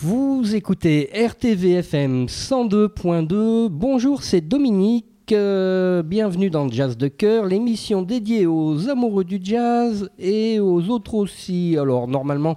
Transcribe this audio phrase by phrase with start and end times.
[0.00, 3.66] Vous écoutez RTVFM 102.2.
[3.68, 5.32] Bonjour, c'est Dominique.
[5.32, 11.14] Euh, bienvenue dans Jazz de cœur, l'émission dédiée aux amoureux du jazz et aux autres
[11.14, 11.76] aussi.
[11.76, 12.56] Alors normalement,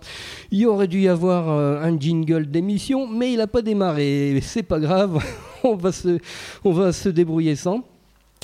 [0.51, 4.37] il aurait dû y avoir euh, un jingle d'émission, mais il n'a pas démarré.
[4.43, 5.17] C'est pas grave,
[5.63, 7.83] on va se débrouiller sans.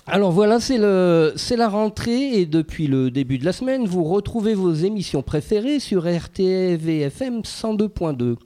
[0.10, 4.72] Alors voilà, c'est la rentrée et depuis le début de la semaine, vous retrouvez vos
[4.74, 8.38] émissions préférées sur RTVFM 102.2.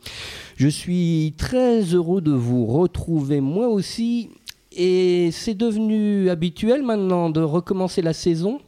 [0.56, 4.32] Je suis très heureux de vous retrouver moi aussi
[4.72, 8.60] et c'est devenu habituel maintenant de recommencer la saison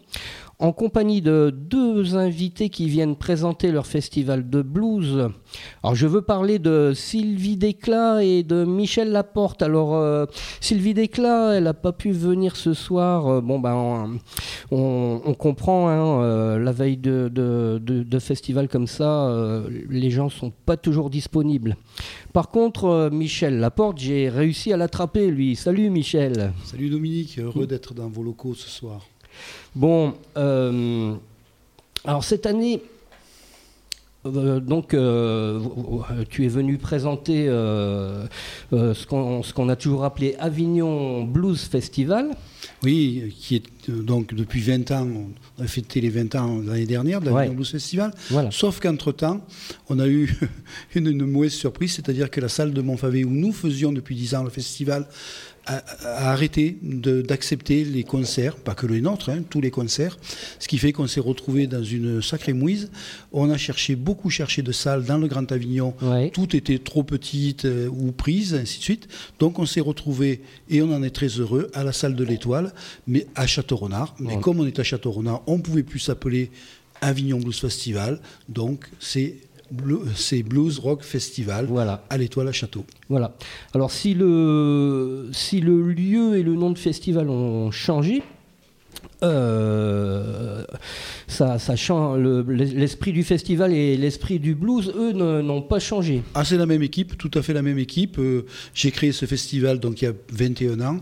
[0.64, 5.28] en compagnie de deux invités qui viennent présenter leur festival de blues.
[5.84, 9.62] Alors je veux parler de Sylvie Desclas et de Michel Laporte.
[9.62, 10.26] Alors euh,
[10.62, 13.28] Sylvie Desclas, elle n'a pas pu venir ce soir.
[13.28, 14.18] Euh, bon ben
[14.72, 19.30] on, comprend hein, euh, la veille de, de, festival comme ça,
[19.90, 21.76] les gens sont pas toujours disponibles.
[22.32, 25.58] Par contre, Michel Laporte, j'ai réussi à l'attraper lui.
[25.58, 26.54] Salut Michel.
[26.64, 29.02] Salut Dominique, heureux d'être dans vos locaux ce soir.
[29.76, 31.16] Bon, euh,
[32.06, 32.84] alors cette année,
[34.26, 35.60] euh, donc, euh,
[36.30, 39.06] tu es venu présenter ce
[39.54, 42.32] qu'on a toujours appelé Avignon Blues Festival.
[42.84, 45.08] Oui, qui est donc depuis 20 ans,
[45.58, 48.14] on a fêté les 20 ans l'année dernière de l'Avignon Blues Festival.
[48.52, 49.42] Sauf qu'entre-temps,
[49.90, 50.38] on a eu
[50.94, 54.36] une, une mauvaise surprise, c'est-à-dire que la salle de Montfavet où nous faisions depuis 10
[54.36, 55.08] ans le festival
[55.66, 60.18] a, arrêté d'accepter les concerts, pas que les nôtres, hein, tous les concerts,
[60.60, 62.90] ce qui fait qu'on s'est retrouvé dans une sacrée mouise.
[63.32, 65.94] On a cherché, beaucoup cherché de salles dans le Grand Avignon,
[66.34, 69.08] tout était trop petite euh, ou prise, ainsi de suite.
[69.40, 72.74] Donc on s'est retrouvé, et on en est très heureux, à la salle de l'Étoile,
[73.08, 74.16] mais à Château-Renard.
[74.20, 76.52] Mais comme on est à Château-Renard, on ne pouvait plus s'appeler
[77.02, 79.36] Avignon Blues Festival, donc c'est
[80.16, 82.04] c'est Blues Rock Festival voilà.
[82.10, 82.86] à l'Étoile à Château.
[83.10, 83.36] Voilà.
[83.74, 88.24] Alors si le, si le lieu et le nom de festival ont changé,
[89.24, 90.64] euh,
[91.28, 96.22] ça, ça change l'esprit du festival et l'esprit du blues, eux, n'ont pas changé.
[96.36, 98.20] Ah, c'est la même équipe, tout à fait la même équipe.
[98.20, 100.98] Euh, j'ai créé ce festival donc il y a 21 ans.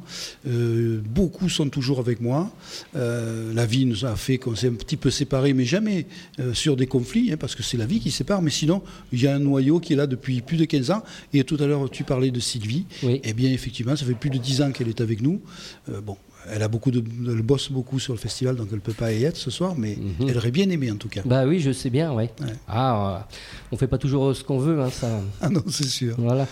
[0.48, 2.52] Euh, beaucoup sont toujours avec moi.
[2.94, 6.06] la vie nous a fait qu'on s'est un petit peu séparés, mais jamais
[6.54, 8.42] sur des conflits, hein, parce que c'est la vie qui sépare.
[8.42, 11.04] Mais sinon, il y a un noyau qui est là depuis plus de 15 ans.
[11.34, 12.86] Et tout à l'heure, tu parlais de Sylvie.
[13.04, 13.20] Oui.
[13.24, 15.42] Eh bien, effectivement, ça fait plus de 10 ans qu'elle est avec nous.
[16.04, 16.18] bon,
[16.50, 19.12] elle a beaucoup de, elle bosse beaucoup sur le festival, donc elle ne peut pas
[19.14, 20.30] y être ce soir, mais mhm.
[20.30, 21.22] elle aurait bien aimé en tout cas.
[21.26, 22.32] Bah oui, je sais bien, ouais.
[22.68, 23.28] Ah,
[23.72, 25.08] on fait pas toujours ce qu'on veut, hein, ça.
[25.42, 26.16] Ah non, c'est sûr.
[26.18, 26.48] Voilà.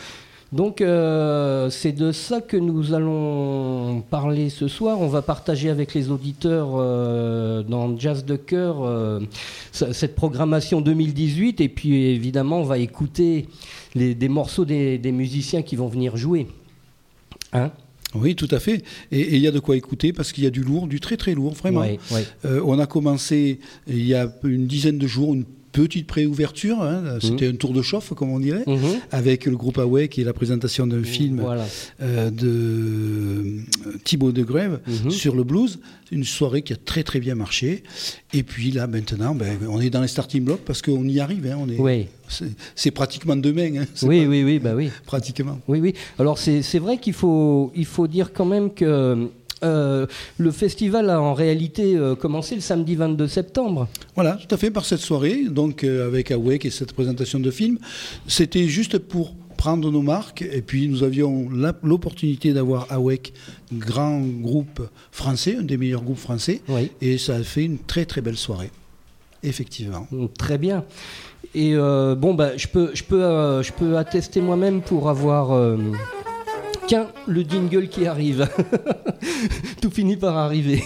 [0.51, 5.00] Donc euh, c'est de ça que nous allons parler ce soir.
[5.00, 9.19] On va partager avec les auditeurs euh, dans Jazz de cœur euh,
[9.71, 13.47] cette programmation 2018 et puis évidemment on va écouter
[13.94, 16.47] les, des morceaux des, des musiciens qui vont venir jouer.
[17.53, 17.71] Hein?
[18.16, 18.84] Oui, tout à fait.
[19.12, 21.18] Et il y a de quoi écouter parce qu'il y a du lourd, du très
[21.18, 21.84] très lourd, vraiment.
[22.46, 27.19] Euh, on a commencé il y a une dizaine de jours une petite préouverture, hein,
[27.22, 27.53] c'était mhm.
[27.53, 29.00] un tour de chauffe comme on dirait, mhm.
[29.12, 31.44] avec le groupe Away qui est la présentation d'un film
[32.02, 35.12] euh, de euh, Thibaut de Grève mhm.
[35.12, 35.80] sur le blues,
[36.12, 37.84] une soirée qui a très très bien marché.
[38.34, 41.46] Et puis là maintenant, ben, on est dans les starting blocks parce qu'on y arrive,
[41.46, 42.08] hein, on est,
[42.75, 43.81] c'est pratiquement demain.
[43.81, 44.90] Hein, oui, oui, oui, bah oui.
[45.06, 45.59] Pratiquement.
[45.67, 45.94] Oui, oui.
[46.17, 49.29] Alors c'est vrai qu'il faut, il faut dire quand même que
[49.63, 50.06] euh,
[50.38, 53.88] le festival a en réalité euh, commencé le samedi 22 septembre.
[54.16, 57.51] Voilà, tout à fait, par cette soirée, donc euh, avec Awake et cette présentation de
[57.51, 57.78] film.
[58.28, 61.50] C'était juste pour prendre nos marques et puis nous avions
[61.84, 63.34] l'opportunité d'avoir Awake,
[63.73, 64.81] grand groupe
[65.12, 66.62] français, un des meilleurs groupes français,
[67.01, 68.72] et ça a fait une très très belle soirée.
[69.44, 70.07] Effectivement.
[70.38, 70.85] Très bien.
[71.56, 75.76] Et bon, bah, je, peux, je, peux, je peux attester moi-même pour avoir
[76.89, 78.50] Tiens, le jingle qui arrive.
[79.81, 80.81] Tout finit par arriver.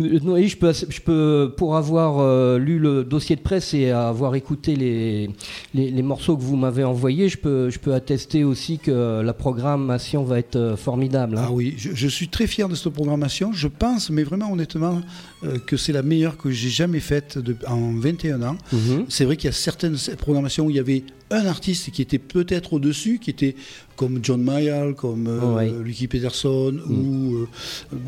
[0.00, 4.34] oui, je peux, je peux, pour avoir euh, lu le dossier de presse et avoir
[4.34, 5.30] écouté les,
[5.72, 10.24] les, morceaux que vous m'avez envoyés, je peux, je peux attester aussi que la programmation
[10.24, 11.38] va être euh, formidable.
[11.38, 11.44] Hein.
[11.46, 13.52] Ah oui, je, suis très fier de cette programmation.
[13.52, 15.00] Je pense, mais vraiment honnêtement,
[15.44, 17.38] euh, que c'est la meilleure que j'ai jamais faite
[17.68, 18.56] en 21 ans.
[18.72, 19.04] Mhm.
[19.08, 22.18] C'est vrai qu'il y a certaines programmations où il y avait un artiste qui était
[22.18, 23.54] peut-être au-dessus, qui était
[24.00, 26.90] comme John Mayall, comme euh, Lucky Peterson mm.
[26.90, 27.46] ou, euh,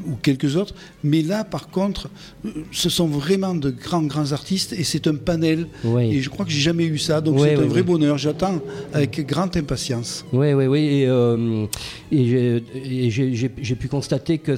[0.06, 0.74] ou, quelques autres.
[1.04, 2.08] Mais là, par contre,
[2.46, 5.66] euh, ce sont vraiment de grands, grands artistes et c'est un panel.
[6.00, 8.16] Et je crois que j'ai jamais eu ça, donc c'est un vrai bonheur.
[8.16, 8.58] J'attends
[8.94, 10.24] avec grande impatience.
[10.32, 11.06] Oui, oui, oui.
[12.10, 14.56] Et, j'ai pu constater que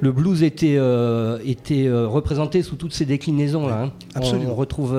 [0.00, 0.78] le blues était,
[1.44, 3.66] était représenté sous toutes ses déclinaisons.
[3.66, 3.92] Là, hein.
[4.14, 4.52] Absolument.
[4.52, 4.96] On, retrouve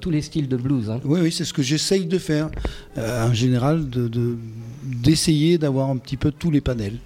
[0.00, 0.88] tous les styles de blues.
[0.88, 1.00] Hein.
[1.04, 2.50] Oui, oui, c'est ce que j'essaye essaye de faire,
[2.96, 3.84] en général,
[4.84, 6.98] d'essayer d'avoir un petit peu tous les panels.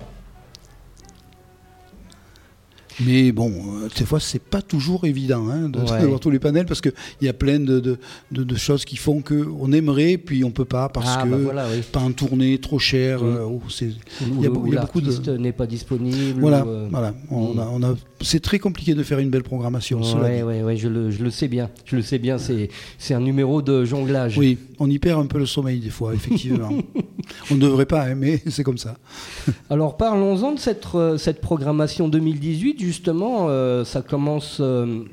[3.01, 6.81] Mais bon, euh, ces fois, c'est pas toujours évident hein, d'avoir tous les panels parce
[6.81, 7.99] qu'il y a plein de, de,
[8.31, 12.01] de, choses qui font qu'on aimerait, puis on peut pas parce ah, que bah pas
[12.01, 13.23] en tournée, trop cher.
[13.23, 15.37] Euh, oh, il y a, beaucoup de.
[15.37, 16.41] n'est pas disponible.
[16.41, 17.15] Voilà, euh, voilà.
[17.31, 20.01] On, a, on a, c'est très compliqué de faire une belle programmation.
[20.01, 21.71] Oui, oui, ouais, je, le, je le sais bien.
[21.85, 22.39] Je le sais bien.
[22.39, 24.39] C'est, c'est un numéro de jonglage.
[24.39, 26.71] Oui, on y perd un peu le sommeil des fois, effectivement.
[27.51, 28.97] on ne devrait pas, hein, mais c'est comme ça.
[29.71, 30.87] Alors parlons-en de cette,
[31.19, 35.05] cette programmation 2018 justement, euh, ça commence euh,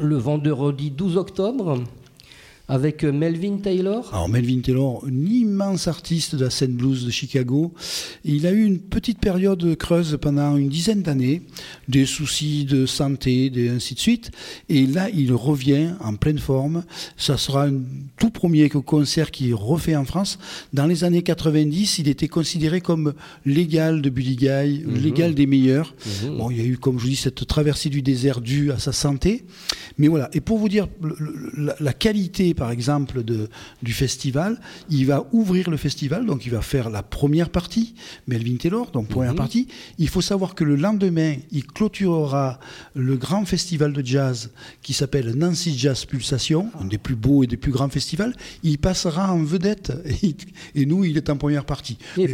[0.00, 1.82] le vendredi 12 octobre
[2.68, 4.08] avec euh, Melvin Taylor.
[4.12, 7.72] Alors Melvin Taylor, un immense artiste de la scène blues de Chicago.
[8.24, 11.42] Il a eu une petite période creuse pendant une dizaine d'années,
[11.88, 14.30] des soucis de santé, et ainsi de suite.
[14.68, 16.84] Et là, il revient en pleine forme.
[17.16, 17.74] Ça sera un
[18.18, 20.38] tout premier concert qu'il refait en France.
[20.74, 23.14] Dans les années 90, il était considéré comme
[23.46, 24.96] l'égal de Buddy Guy, mhm.
[25.02, 25.94] l'égal des meilleurs.
[26.24, 26.36] Mhm.
[26.36, 28.92] Bon, il y a eu, comme je dis, cette traversée du désert due à sa
[28.92, 29.44] santé.
[29.96, 30.28] Mais voilà.
[30.34, 30.88] Et pour vous dire
[31.80, 33.48] la qualité par exemple, de,
[33.82, 34.60] du festival.
[34.90, 37.94] Il va ouvrir le festival, donc il va faire la première partie,
[38.26, 39.38] Melvin Taylor, donc première mhm.
[39.38, 39.68] partie.
[39.98, 42.58] Il faut savoir que le lendemain, il clôturera
[42.94, 44.50] le grand festival de jazz
[44.82, 48.34] qui s'appelle Nancy Jazz Pulsation, un des plus beaux et des plus grands festivals.
[48.62, 49.92] Il passera en vedette
[50.74, 51.98] et, nous, il est en première partie.
[52.16, 52.28] Eh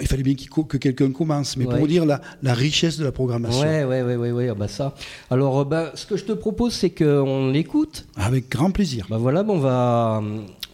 [0.00, 3.62] il fallait bien que quelqu'un commence, mais pour vous dire la, richesse de la programmation.
[3.62, 4.94] Ouais, ouais, ouais, ouais, ouais ah bah ça.
[5.30, 8.06] Alors, bah, ce que je te propose, c'est qu'on l'écoute.
[8.16, 9.06] Avec grand plaisir.
[9.08, 10.22] Bah voilà, bon, on va,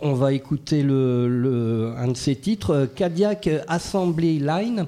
[0.03, 4.87] on va écouter le, un de ses titres, Cadillac Assembly Line.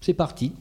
[0.00, 0.52] C'est parti.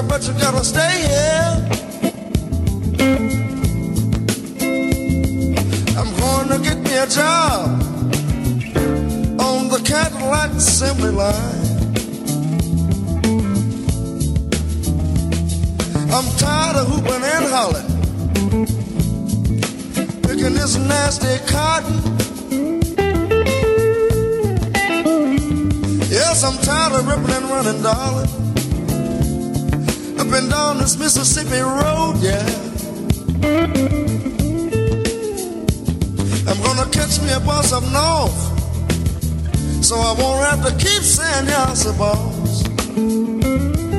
[0.00, 1.68] Sorry, but you gotta stay here.
[5.98, 7.82] I'm going to get me a job
[9.40, 11.68] on the Cadillac assembly line.
[16.12, 17.86] I'm tired of hooping and hollering
[20.22, 21.96] picking this nasty cotton.
[26.10, 28.39] Yes, I'm tired of ripping and running, darling.
[30.30, 32.38] Up and down this Mississippi road, yeah.
[36.46, 41.46] I'm gonna catch me a bus up north, so I won't have to keep saying
[41.46, 43.89] yes, boss.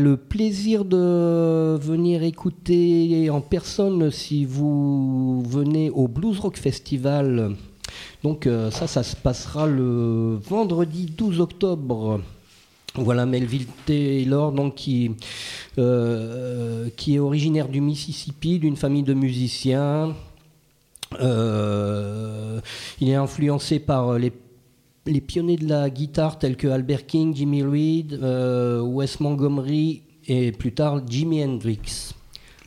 [0.00, 7.56] Le plaisir de venir écouter en personne si vous venez au Blues Rock Festival.
[8.22, 12.20] Donc euh, ça, ça se passera le vendredi 12 octobre.
[12.94, 15.12] Voilà Melvin Taylor, donc qui,
[15.78, 20.14] euh, qui est originaire du Mississippi, d'une famille de musiciens.
[21.20, 22.60] Euh,
[23.00, 24.32] il est influencé par les
[25.08, 30.52] les pionniers de la guitare tels que Albert King, Jimmy Reed, euh, Wes Montgomery et
[30.52, 32.14] plus tard Jimi Hendrix.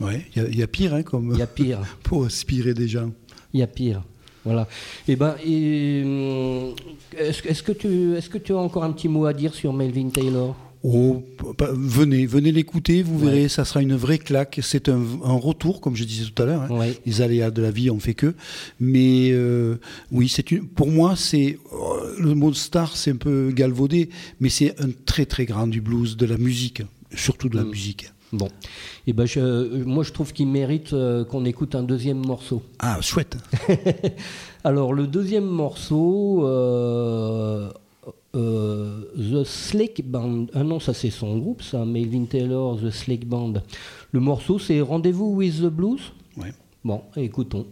[0.00, 1.30] Ouais, il y, a pire, hein, comme.
[1.32, 1.80] Il y a pire.
[2.02, 3.12] pour inspirer des gens.
[3.52, 4.02] Il y a pire.
[4.44, 4.66] Voilà.
[5.06, 6.72] Eh ben, euh,
[7.16, 10.08] est-ce que tu, est-ce que tu as encore un petit mot à dire sur Melvin
[10.08, 10.56] Taylor?
[10.84, 11.22] Oh,
[11.60, 14.58] venez, venez l'écouter, vous verrez, ça sera une vraie claque.
[14.62, 16.62] C'est un, retour, comme je disais tout à l'heure.
[16.62, 16.92] Hein.
[17.06, 18.34] Les aléas de la vie, on fait que.
[18.80, 19.76] Mais euh,
[20.10, 20.66] oui, c'est une.
[20.66, 24.10] Pour moi, c'est euh, le mot star, c'est un peu galvaudé,
[24.40, 26.82] mais c'est un très très grand du blues, de la musique,
[27.14, 27.68] surtout de la mm.
[27.70, 28.12] musique.
[28.32, 28.50] Bon, et
[29.08, 29.26] eh ben
[29.84, 32.62] moi je trouve qu'il mérite euh, qu'on écoute un deuxième morceau.
[32.78, 33.36] Ah, chouette.
[34.64, 37.70] Alors le deuxième morceau, euh,
[38.32, 40.46] The Slick Band.
[40.54, 43.54] Ah non, ça c'est son groupe, ça, Melvin Taylor, The Slick Band.
[44.10, 46.00] Le morceau c'est Rendez-vous with the Blues?
[46.36, 46.52] Ouais.
[46.84, 47.66] Bon, écoutons.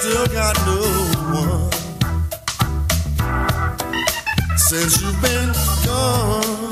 [0.00, 0.78] still got no
[1.34, 1.70] one.
[4.56, 5.50] Since you've been
[5.86, 6.70] gone,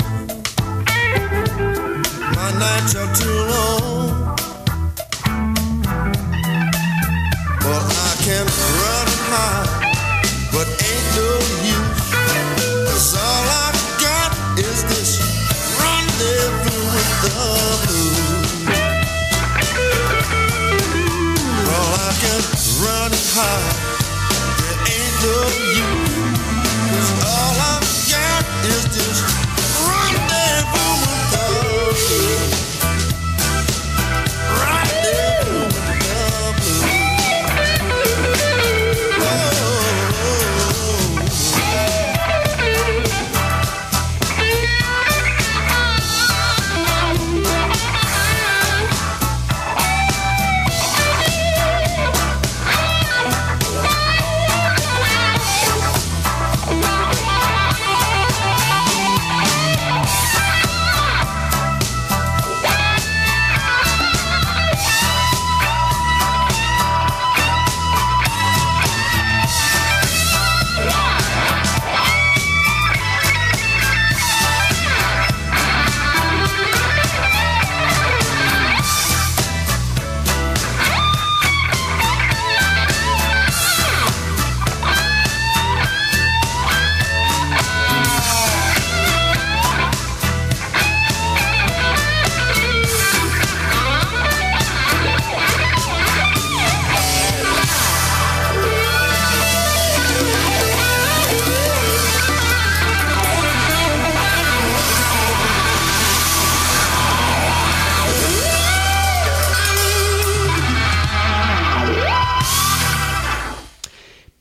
[2.37, 3.96] my nights are too long.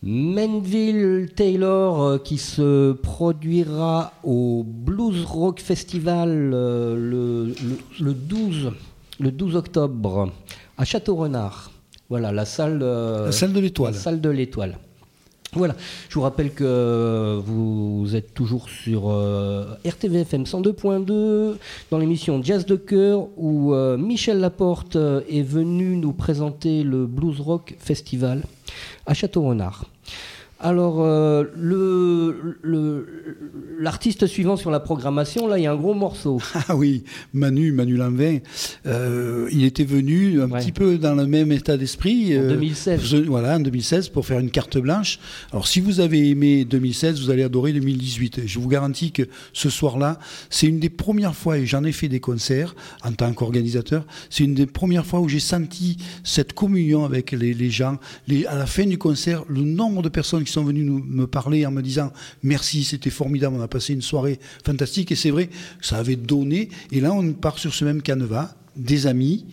[0.05, 7.53] Melville Taylor qui se produira au Blues Rock Festival le,
[7.99, 8.71] le, 12,
[9.19, 10.31] le 12 octobre
[10.77, 11.71] à Château-Renard.
[12.09, 13.93] Voilà, la salle, la salle de l'étoile.
[13.93, 14.77] La salle de l'étoile.
[15.55, 15.73] Voilà,
[16.09, 21.55] je vous rappelle que vous êtes toujours sur euh, RTVFM 102.2
[21.91, 27.05] dans l'émission Jazz de cœur où euh, Michel Laporte euh, est venu nous présenter le
[27.05, 28.43] Blues Rock Festival
[29.05, 29.85] à Château-Renard.
[30.65, 31.43] Alors, euh,
[33.79, 36.41] l'artiste suivant sur la programmation, là, il y a un gros morceau.
[36.67, 38.39] Ah oui, Manu, Manu Lanvin,
[38.87, 42.35] euh, il était venu un petit peu dans le même état d'esprit.
[42.39, 43.13] En 2016.
[43.13, 45.19] Euh, voilà, en 2016, pour faire une carte blanche.
[45.51, 48.47] Alors, si vous avez aimé 2016, vous allez adorer 2018.
[48.47, 49.23] Je vous garantis que
[49.53, 50.17] ce soir-là,
[50.49, 54.45] c'est une des premières fois, et j'en ai fait des concerts en tant qu'organisateur, c'est
[54.45, 57.97] une des premières fois où j'ai senti cette communion avec les, gens.
[58.47, 61.65] à la fin du concert, le nombre de personnes qui sont venus nous, me parler
[61.65, 62.11] en me disant
[62.43, 65.11] merci, c'était formidable, on a passé une soirée fantastique.
[65.11, 65.49] Et c'est vrai,
[65.81, 66.69] ça avait donné.
[66.91, 69.45] Et là, on part sur ce même canevas, des amis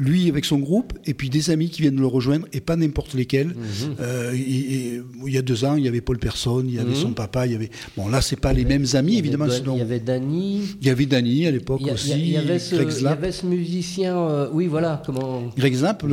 [0.00, 3.14] lui avec son groupe, et puis des amis qui viennent le rejoindre, et pas n'importe
[3.14, 3.48] lesquels.
[3.48, 3.54] Mhm.
[4.00, 6.90] Euh, et, il y a deux ans, il y avait Paul Personne, il y avait
[6.90, 6.96] mhm.
[6.96, 7.70] son papa, il y avait.
[7.96, 9.46] Bon, là, c'est pas les mêmes amis, évidemment.
[9.46, 10.62] Il y avait Danny.
[10.80, 12.12] Il y avait Danny à l'époque aussi.
[12.12, 15.42] Il y, avait ce, il y avait ce musicien, euh, oui, voilà, comment.
[15.56, 16.04] Greg Zapp,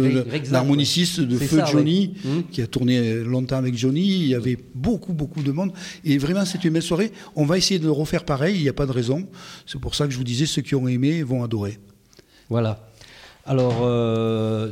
[0.52, 2.44] l'harmoniciste de Feu Johnny, mhm.
[2.52, 4.06] qui a tourné longtemps avec Johnny.
[4.06, 5.72] Il y avait beaucoup, beaucoup de monde.
[6.04, 7.12] Et vraiment, c'était une belle soirée.
[7.36, 9.28] On va essayer de le refaire pareil, il n'y a pas de raison.
[9.66, 11.80] C'est pour ça que je vous disais, ceux qui ont aimé vont adorer.
[12.50, 12.87] Voilà.
[13.48, 14.70] Alors, euh,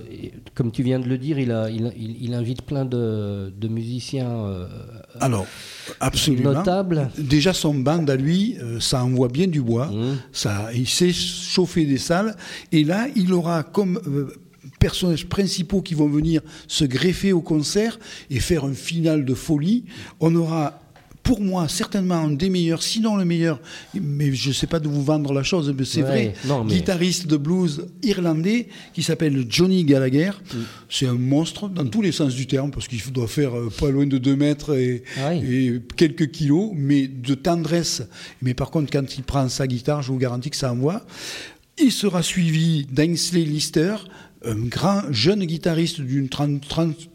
[0.53, 4.67] comme tu viens de le dire, il, a, il, invite plein de, musiciens euh,
[5.21, 5.47] Alors,
[6.01, 6.51] absolument.
[6.51, 7.09] notables.
[7.17, 9.87] Déjà, son band à lui, euh, ça envoie bien du bois.
[9.87, 10.17] Mmh.
[10.33, 12.35] Ça, il sait chauffer des salles.
[12.73, 13.99] Et là, il aura comme
[14.79, 17.97] personnages principaux qui vont venir se greffer au concert
[18.29, 19.85] et faire un final de folie.
[20.19, 20.81] On aura
[21.25, 23.59] pour moi, certainement un des meilleurs, sinon le meilleur,
[23.99, 26.35] mais je ne sais pas de vous vendre la chose, mais c'est vrai,
[26.67, 30.29] guitariste de blues irlandais qui s'appelle Johnny Gallagher.
[30.29, 30.57] Mm.
[30.87, 33.89] C'est un monstre dans tous les sens du terme, parce qu'il doit faire euh, pas
[33.89, 34.77] loin de 2 mètres
[35.17, 38.03] ah et, quelques kilos, mais de tendresse.
[38.43, 41.01] Mais par contre, quand il prend sa guitare, je vous garantis que ça envoie.
[41.79, 43.95] Il sera suivi d'Ainsley Lister,
[44.43, 46.63] un grand jeune guitariste d'une 30,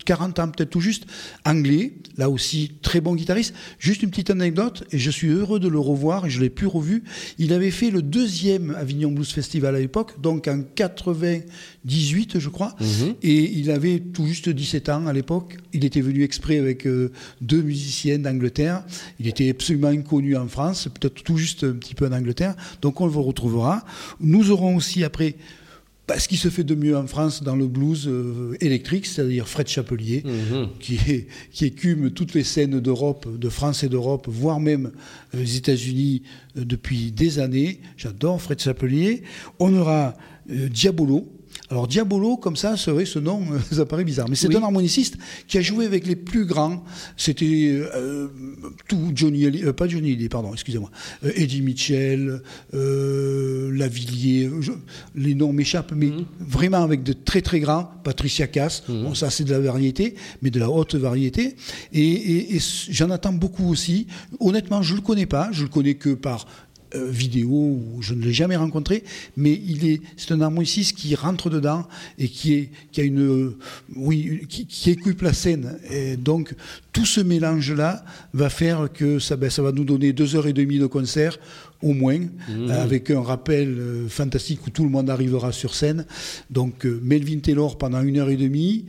[0.05, 1.07] 40 ans peut-être tout juste,
[1.45, 3.55] anglais, là aussi très bon guitariste.
[3.79, 6.67] Juste une petite anecdote, et je suis heureux de le revoir, et je l'ai plus
[6.67, 7.05] revu.
[7.39, 12.75] Il avait fait le deuxième Avignon Blues Festival à l'époque, donc en 98 je crois,
[12.81, 13.15] mhm.
[13.23, 15.57] et il avait tout juste 17 ans à l'époque.
[15.73, 18.85] Il était venu exprès avec euh, deux musiciennes d'Angleterre.
[19.19, 23.01] Il était absolument inconnu en France, peut-être tout juste un petit peu en Angleterre, donc
[23.01, 23.85] on le retrouvera.
[24.21, 25.37] Nous aurons aussi après
[26.11, 29.47] bah, ce qui se fait de mieux en France dans le blues euh, électrique, c'est-à-dire
[29.47, 30.71] Fred Chapelier, mhm.
[30.81, 30.99] qui,
[31.53, 34.91] qui écume toutes les scènes d'Europe, de France et d'Europe, voire même
[35.33, 36.23] les États-Unis
[36.57, 37.79] euh, depuis des années.
[37.97, 39.23] J'adore Fred Chapelier.
[39.61, 40.17] On aura
[40.51, 41.29] euh, Diabolo,
[41.71, 45.17] alors Diabolo, comme ça, serait ce nom, euh, ça paraît bizarre, mais c'est un harmoniciste
[45.47, 46.83] qui a joué avec les plus grands.
[47.17, 48.27] C'était euh,
[48.89, 50.91] tout Johnny, euh, pas Johnny Hallyday, pardon, excusez-moi,
[51.23, 54.51] Eddie Mitchell, Lavillier,
[55.15, 56.25] les noms m'échappent, mais mhm.
[56.41, 57.89] vraiment avec de très très grands.
[58.03, 59.05] Patricia Cass, mhm.
[59.05, 61.55] bon ça c'est de la variété, mais de la haute variété.
[61.93, 64.09] Et, et j'en attends beaucoup aussi.
[64.41, 66.47] Honnêtement, je le connais pas, je le connais que par
[66.95, 69.05] euh, vidéo où je ne l'ai jamais rencontré,
[69.37, 71.87] mais il est, c'est un harmoniciste qui rentre dedans
[72.19, 73.53] et qui, est, qui a une,
[73.95, 75.79] oui, qui, qui équipe la scène.
[75.91, 76.55] Et donc,
[76.93, 80.53] tout ce mélange-là va faire que ça, ben, ça va nous donner deux heures et
[80.53, 81.39] demie de concert
[81.83, 82.71] au moins, mmh.
[82.71, 86.05] avec un rappel euh, fantastique où tout le monde arrivera sur scène.
[86.51, 88.85] Donc, euh, Melvin Taylor pendant une heure et demie.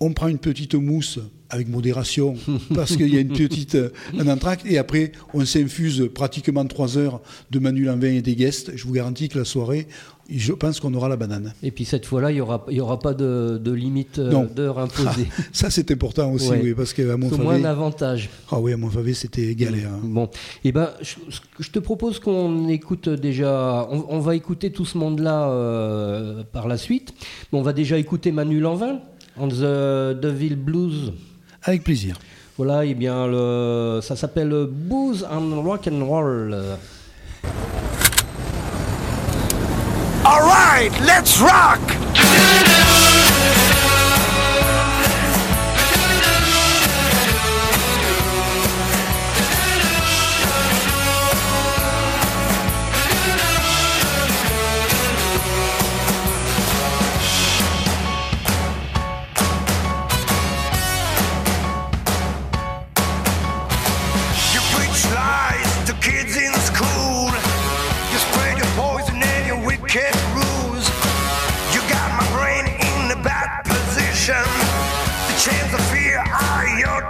[0.00, 1.18] On prend une petite mousse
[1.50, 2.34] avec modération,
[2.74, 6.98] parce qu'il y a une petite euh, un entracte, et après on s'infuse pratiquement trois
[6.98, 8.72] heures de Manu Lanvin et des guests.
[8.76, 9.86] Je vous garantis que la soirée,
[10.28, 11.54] je pense qu'on aura la banane.
[11.62, 14.78] Et puis cette fois-là, il n'y aura, y aura pas de, de limite euh, d'heure
[14.78, 15.26] imposée.
[15.52, 17.36] ça c'est important aussi, oui, parce qu'à Montfavet...
[17.36, 18.28] C'est moins un avantage.
[18.50, 19.88] Ah oui, à Montfavet c'était galère.
[19.88, 20.00] Hein.
[20.02, 24.98] Bon, et eh ben, je, te propose qu'on écoute déjà, on, va écouter tout ce
[24.98, 27.14] monde-là euh, par la suite.
[27.52, 29.00] on va déjà écouter Manu Lanvin,
[29.38, 31.12] on the Deville Blues.
[31.68, 32.16] Avec plaisir.
[32.56, 36.56] Voilà, et eh bien, le, ça s'appelle Booze and Rock and Roll.
[40.24, 41.78] All right, let's rock!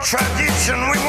[0.09, 0.81] Tradition.
[0.91, 1.08] We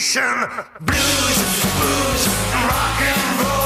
[0.00, 0.16] Blues,
[0.86, 3.59] blues, and rock and roll.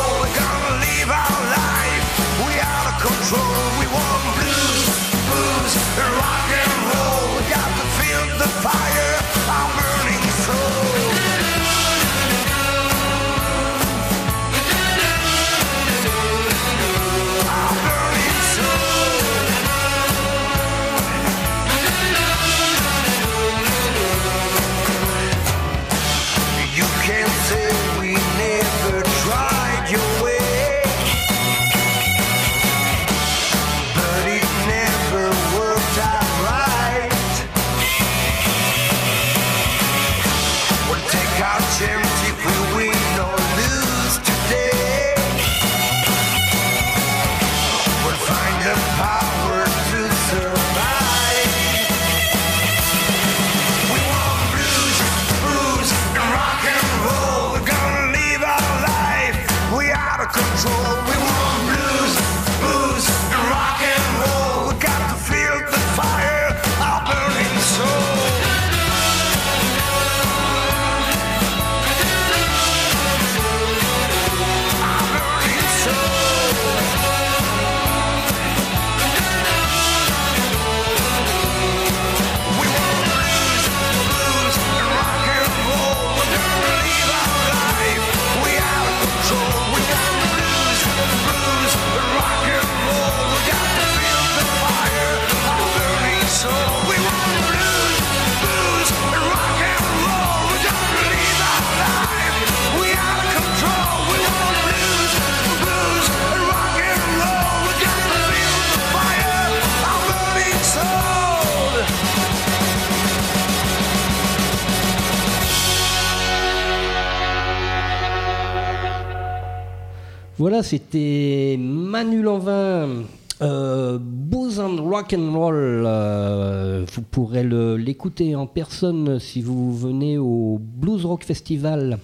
[120.37, 123.05] Voilà, c'était Manu Lanvin.
[123.42, 130.18] Euh, Booze and Rock and Roll, euh, vous pourrez l'écouter en personne si vous venez
[130.18, 131.99] au Blues Rock Festival.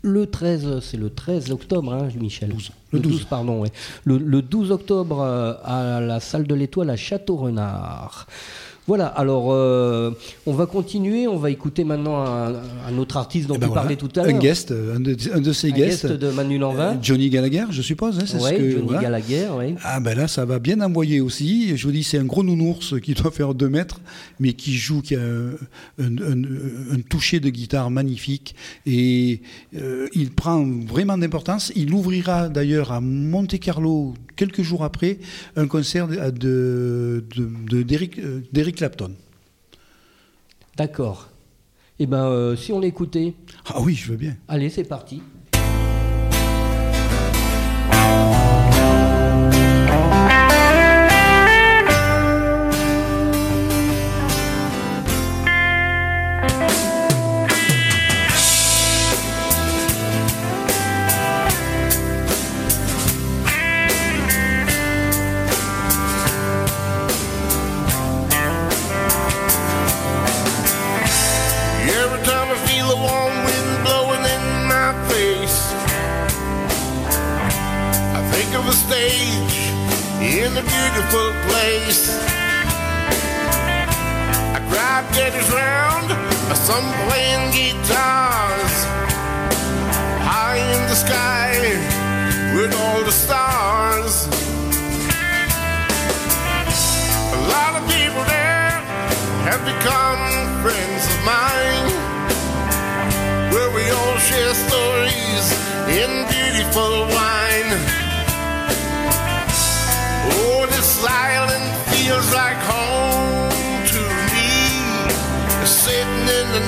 [0.00, 2.54] Le 13, c'est le 13 octobre, hein, Michel.
[2.90, 3.24] Le 12.
[3.24, 3.70] pardon, ouais.
[4.04, 8.26] le, le 12 octobre euh, à la salle de l'Étoile à Château-Renard.
[8.88, 10.10] Voilà, alors euh,
[10.44, 12.52] on va continuer, on va écouter maintenant un,
[12.88, 13.82] un autre artiste dont Eh ben tu voilà.
[13.82, 14.34] parlais tout à l'heure.
[14.34, 16.06] Un guest, un de, un de ses Un guests.
[16.08, 16.94] guest de Manu Lanvin.
[16.94, 18.18] euh, Johnny Gallagher, je suppose.
[18.18, 19.02] hein, que, Johnny voilà.
[19.02, 19.74] Gallagher, ouais.
[19.84, 21.76] Ah ben là, ça va bien envoyer aussi.
[21.76, 24.00] Je vous dis, c'est un gros nounours qui doit faire 2 mètres,
[24.40, 25.20] mais qui joue, qui a
[26.00, 28.54] un, toucher de guitare magnifique.
[28.86, 29.42] Et
[29.76, 31.72] euh, il prend vraiment d'importance.
[31.76, 35.18] Il ouvrira d'ailleurs à Monte Carlo, quelques jours après,
[35.56, 37.24] un concert de, de,
[37.70, 38.20] de- d'Eric,
[38.72, 39.14] Clapton.
[40.76, 41.28] D'accord.
[41.98, 43.34] Eh ben, euh, si on l'écoutait,
[43.66, 44.36] Ah oui, je veux bien.
[44.48, 45.22] allez, c'est parti.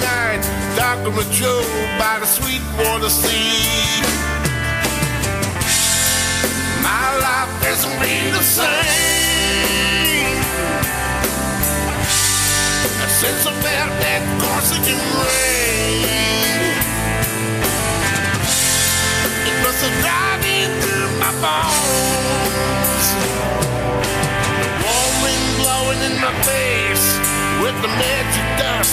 [0.05, 0.43] Night,
[0.77, 1.15] dark and
[1.99, 4.03] by the Sweetwater Sea.
[6.89, 9.35] My life hasn't been the same
[13.21, 16.05] since I felt that Corsican rain.
[19.49, 23.07] It must have died into my bones.
[24.61, 26.94] The warm wind blowing in my face
[27.65, 28.93] with the magic dust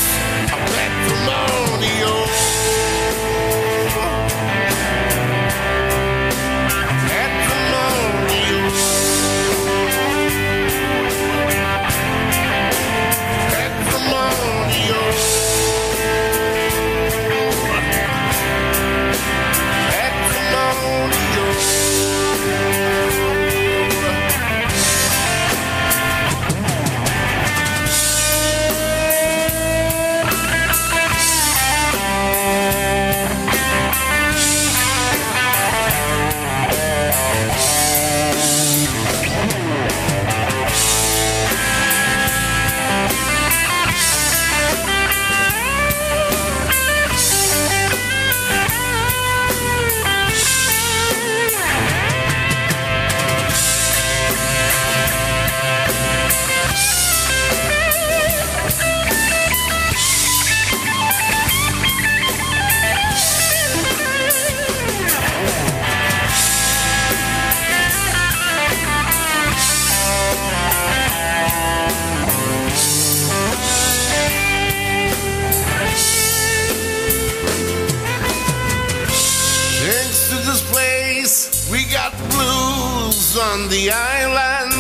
[0.54, 2.22] of matrimonial.
[80.62, 84.74] This place, we got blues on the island.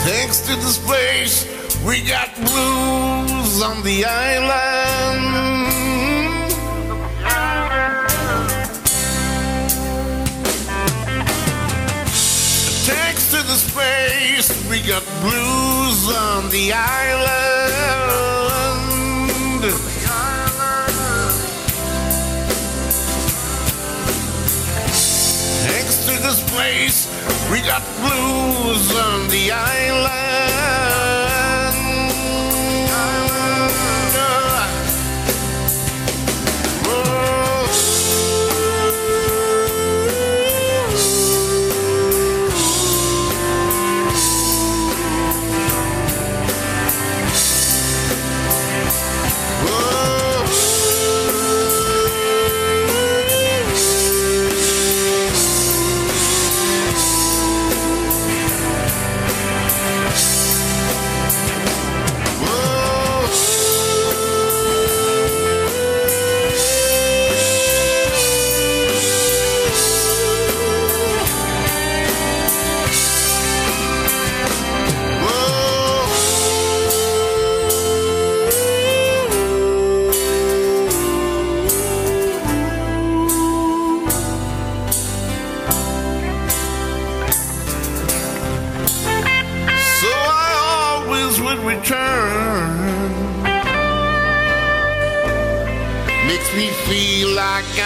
[0.00, 1.46] Thanks to this place,
[1.84, 5.50] we got blues on the island.
[12.86, 17.49] Thanks to the space, we got blues on the island.
[27.50, 30.29] We got blues on the island.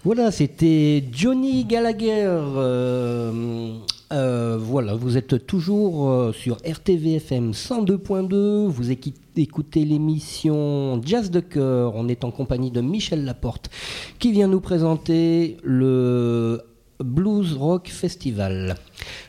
[0.05, 2.25] Voilà, c'était Johnny Gallagher.
[2.25, 3.77] euh,
[4.11, 8.65] euh, voilà, vous êtes toujours euh, sur RTVFM 102.2.
[8.67, 11.93] Vous écoutez l'émission Jazz de cœur.
[11.95, 13.69] On est en compagnie de Michel Laporte
[14.17, 16.61] qui vient nous présenter le
[17.03, 18.75] Blues Rock Festival.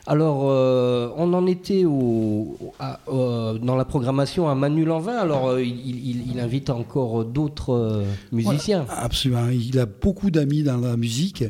[0.05, 5.13] Alors, euh, on en était au, à- euh, dans la programmation à Manu Lanvin.
[5.15, 8.03] Alors, euh, il, il- il invite encore d'autres
[8.33, 8.83] musiciens.
[8.83, 9.47] Voilà, absolument.
[9.49, 11.45] Il a beaucoup d'amis dans la musique.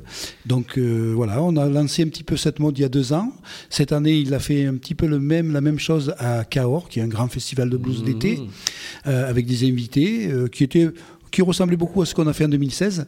[0.45, 3.31] Donc voilà, on a lancé un petit peu cette mode il y a deux ans.
[3.69, 6.87] Cette année, il a fait un petit peu le même, la même chose à Cahors,
[6.87, 8.05] qui est un grand festival de blues Mhm.
[8.05, 8.41] d'été,
[9.05, 10.89] avec des invités qui étaient
[11.31, 13.05] qui ressemblait beaucoup à ce qu'on a fait en 2016.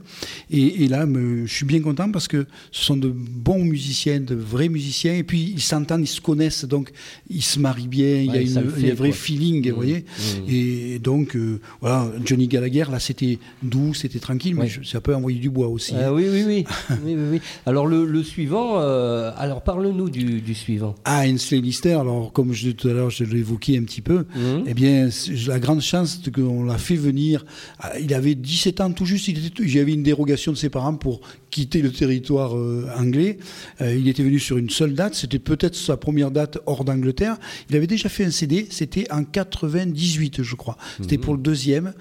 [0.49, 4.69] Et, là, je suis bien content parce que ce sont de bons musiciens, de vrais
[4.69, 6.91] musiciens, et puis ils s'entendent, ils se connaissent, donc
[7.29, 9.75] ils se marient bien, il y a, une, un vrai feeling, vous mmh.
[9.75, 9.99] voyez.
[9.99, 10.49] Mmh.
[10.49, 15.39] Et donc, euh, voilà, Johnny Gallagher, là, c'était doux, c'était tranquille, mais ça peut envoyer
[15.39, 15.93] du bois aussi.
[15.99, 16.65] Ah oui, oui, oui.
[17.03, 20.95] oui, oui, Alors, le, suivant, euh, alors parle-nous du, suivant.
[21.03, 24.19] Ah, Ainsley Lister, alors, comme je, tout à l'heure, je l'ai évoqué un petit peu,
[24.19, 24.63] mmh.
[24.65, 25.09] eh bien,
[25.47, 27.45] la grande chance qu'on l'a fait venir,
[27.79, 29.27] ah, il avait 17 ans tout juste,
[29.63, 33.39] j'avais une dérogation de ses parents pour quitter le territoire euh, anglais.
[33.81, 37.37] Euh, il était venu sur une seule date, c'était peut-être sa première date hors d'Angleterre.
[37.71, 40.77] Il avait déjà fait un CD, c'était en 98, je crois.
[41.01, 41.93] C'était pour le deuxième,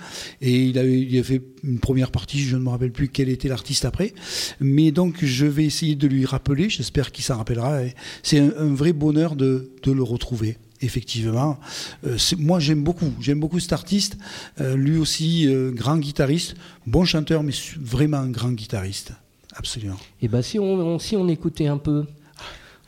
[0.43, 3.49] et il avait, il fait une première partie, je ne me rappelle plus quel était
[3.49, 4.13] l'artiste après.
[4.61, 7.81] Mais donc, je vais essayer de lui rappeler, j'espère qu'il s'en rappellera.
[8.23, 11.59] C'est un, vrai bonheur de, de le retrouver effectivement.
[12.07, 13.13] Euh, moi, j'aime beaucoup.
[13.21, 14.17] J'aime beaucoup cet artiste.
[14.59, 16.55] lui aussi, grand guitariste,
[16.87, 19.13] bon chanteur, mais vraiment un grand guitariste.
[19.55, 19.97] Absolument.
[20.21, 22.07] Et ben si on, si on écoutait un peu,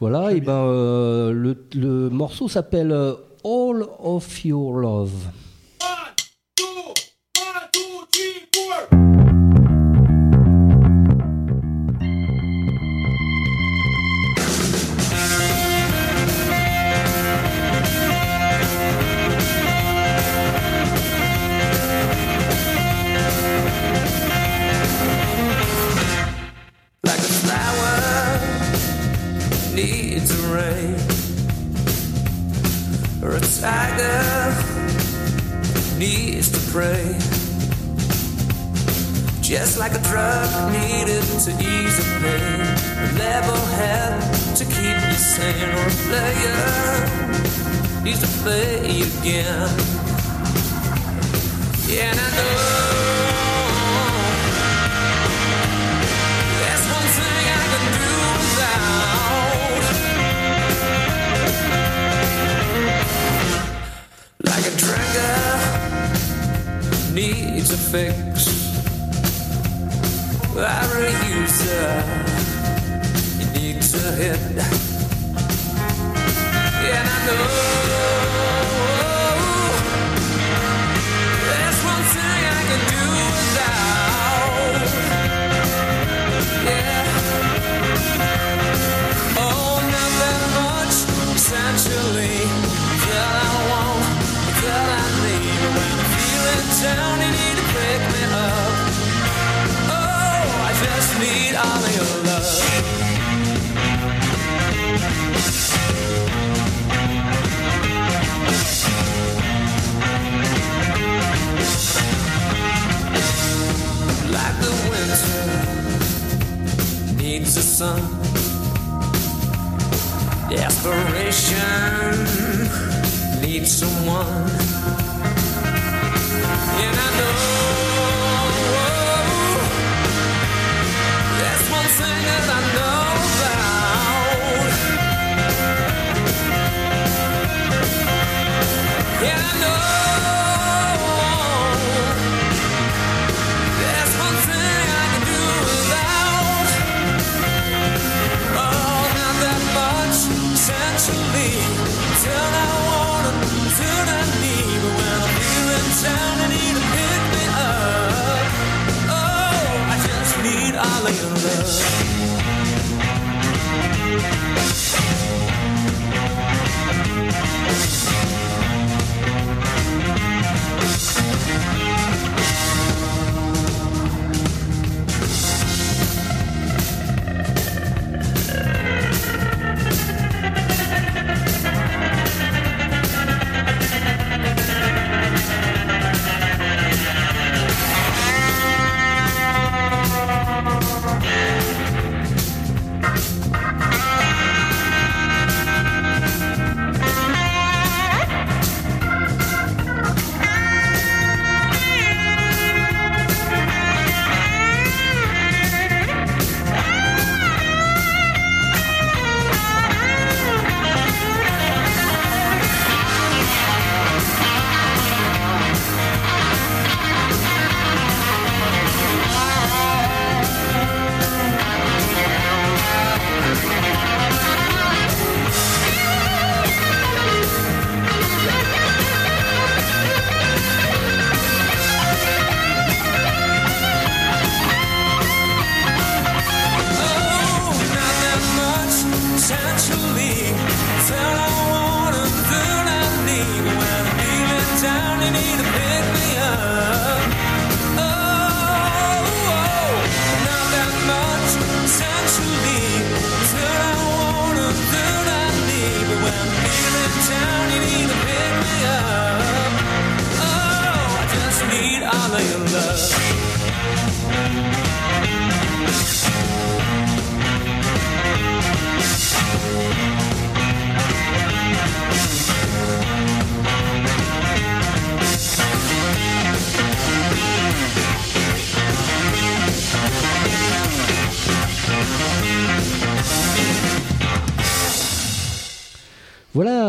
[0.00, 3.14] voilà, et ben euh, le, le, morceau s'appelle euh,
[3.44, 5.28] All of Your Love.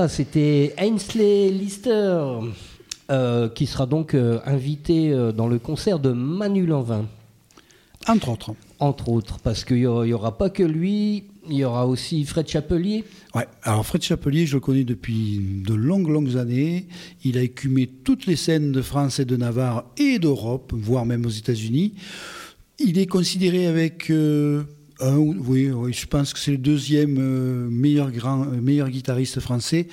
[0.06, 2.22] Voilà, c'était Ainsley Lister
[3.10, 7.08] euh, qui sera donc euh, invité euh, dans le concert de Manu Lanvin.
[8.08, 8.54] Entre autres.
[8.78, 13.04] Entre autres, parce qu'il n'y aura pas que lui, il y aura aussi Fred Chapelier.
[13.34, 16.86] Ouais, alors Fred Chapelier, je le connais depuis de longues, longues années.
[17.24, 21.26] Il a écumé toutes les scènes de France et de Navarre et d'Europe, voire même
[21.26, 21.96] aux États-Unis.
[22.78, 24.12] Il est considéré avec
[25.02, 29.40] un, oui, oui, je pense que c'est le deuxième euh, meilleur, grand, euh, meilleur guitariste
[29.40, 29.88] français.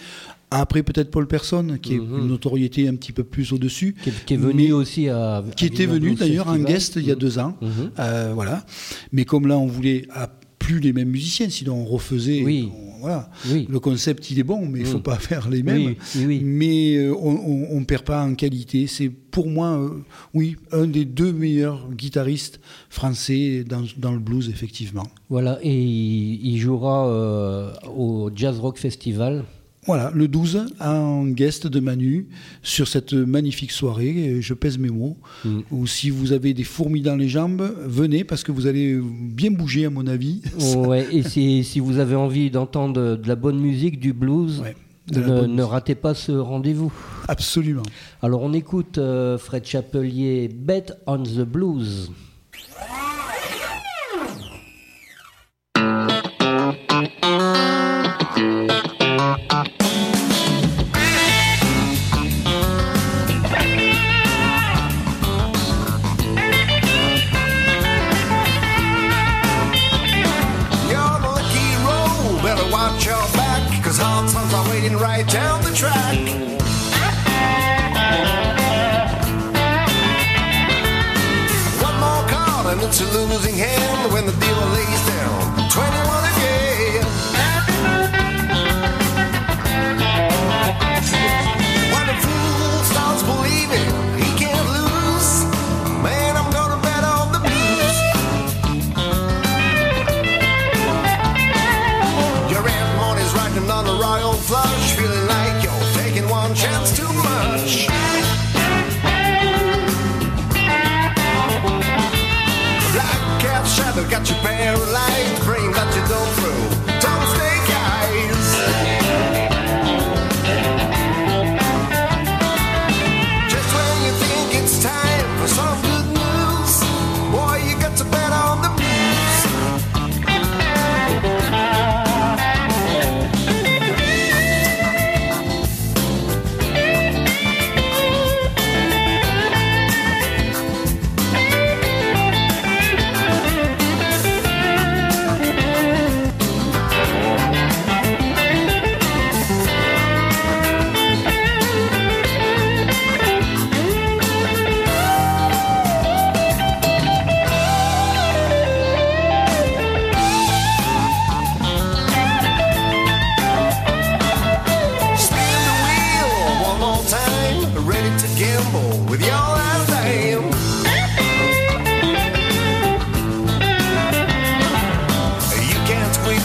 [0.50, 2.18] Après, peut-être Paul Persson, qui est Mhm.
[2.20, 3.94] une notoriété un petit peu plus au-dessus.
[4.02, 5.42] Qui, est- qui est venu aussi à.
[5.56, 7.56] Qui à était venu d'ailleurs en guest il y a deux ans.
[7.62, 7.90] Mhm.
[7.98, 8.64] Euh, voilà.
[9.12, 12.42] Mais comme là, on voulait à plus les mêmes musiciens, sinon on refaisait.
[12.44, 12.68] Oui.
[12.70, 13.28] on- voilà.
[13.50, 13.66] Oui.
[13.68, 15.02] Le concept, il est bon, mais il ne faut Mm.
[15.02, 15.94] pas faire les mêmes.
[16.16, 16.40] Oui.
[16.42, 18.86] Mais euh, on ne perd pas en qualité.
[18.86, 19.90] C'est pour moi, euh,
[20.32, 25.06] oui, un des deux meilleurs guitaristes français dans, dans le blues, effectivement.
[25.28, 29.44] Voilà, et il, il jouera euh, au Jazz Rock Festival.
[29.84, 32.28] Voilà, le 12, en guest de Manu,
[32.62, 35.60] sur cette magnifique soirée, je pèse mes mots, Mm.
[35.72, 39.50] où si vous avez des fourmis dans les jambes, venez, parce que vous allez bien
[39.50, 40.40] bouger, à mon avis.
[40.76, 44.76] Ouais, et si, si vous avez envie d'entendre de la bonne musique, du blues, Ouais,
[45.12, 46.92] ne, ne ratez pas ce rendez-vous.
[47.26, 47.82] Absolument.
[48.22, 52.12] Alors on écoute euh, Fred Chapelier, Bet on the Blues.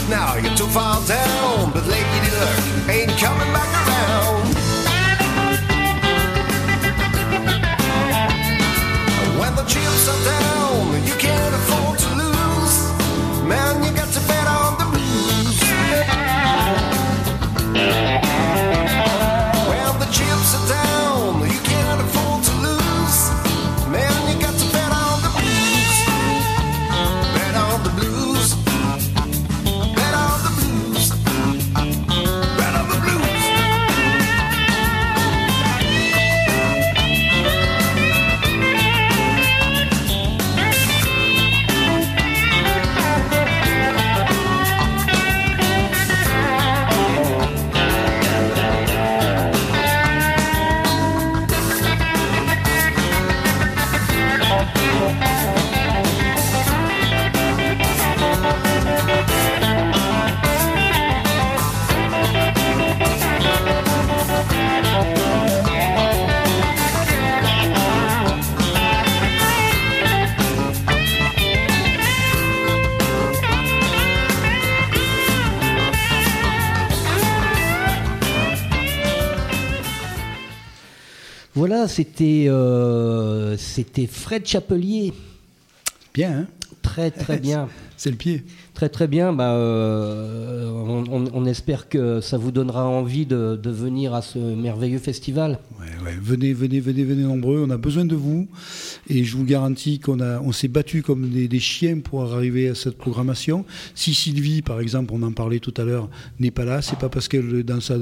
[0.08, 1.17] Now, you're too far down,
[81.88, 85.12] c'était euh, c'était Fred Chapelier.
[86.14, 86.46] Bien, hein
[86.82, 87.68] Très très bien.
[87.96, 88.44] C'est le pied.
[88.74, 89.32] Très très bien.
[89.32, 95.58] Bah, euh, on, espère que ça vous donnera envie de, venir à ce merveilleux festival.
[95.80, 97.64] Ouais, Venez, venez, venez, venez nombreux.
[97.66, 98.46] On a besoin de vous.
[99.10, 102.96] Et je vous garantis qu'on on s'est battu comme des, chiens pour arriver à cette
[102.96, 103.64] programmation.
[103.94, 107.08] Si Sylvie, par exemple, on en parlait tout à l'heure, n'est pas là, c'est pas
[107.08, 107.96] parce qu'elle dans sa,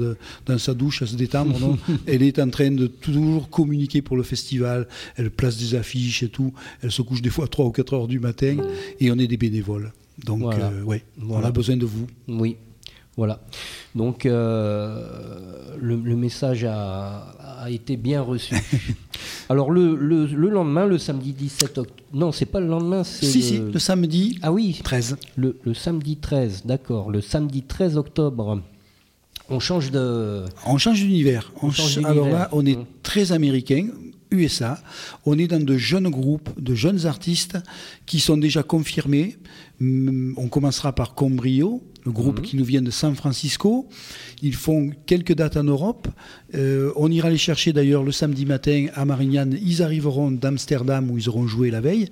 [0.45, 1.59] dans sa douche à se détendre.
[1.59, 1.77] non.
[2.07, 4.87] Elle est en train de toujours communiquer pour le festival.
[5.15, 6.53] Elle place des affiches et tout.
[6.81, 8.57] Elle se couche des fois à 3 ou 4 heures du matin.
[8.99, 9.93] Et on est des bénévoles.
[10.23, 10.67] Donc, voilà.
[10.67, 12.07] Euh, ouais, on a besoin de vous.
[12.27, 12.57] Oui,
[13.17, 13.39] voilà.
[13.95, 18.55] Donc, euh, le, message a, été bien reçu.
[19.49, 19.95] Alors, le,
[20.49, 22.03] lendemain, le samedi 17 octobre.
[22.13, 23.25] Non, c'est pas le lendemain, c'est.
[23.25, 23.43] Si, le...
[23.43, 24.79] si, le samedi ah, oui.
[24.83, 25.17] 13.
[25.35, 27.09] Le, samedi 13, d'accord.
[27.09, 28.61] Le samedi 13 octobre.
[29.49, 30.45] On change de.
[30.67, 31.51] On change d'univers.
[32.05, 32.85] Alors là, on est mmh.
[33.01, 33.87] très américain.
[34.31, 34.77] USA.
[35.25, 37.57] On est dans de jeunes groupes, de jeunes artistes
[38.05, 39.37] qui sont déjà confirmés.
[39.79, 42.45] On commencera par Combrio, le groupe mhm.
[42.45, 43.87] qui nous vient de San Francisco.
[44.41, 46.07] Ils font quelques dates en Europe.
[46.55, 49.57] Euh, on ira les chercher d'ailleurs le samedi matin à Marignane.
[49.61, 52.09] Ils arriveront d'Amsterdam où ils auront joué la veille.